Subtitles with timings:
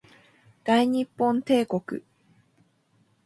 [0.63, 2.01] 大日本帝国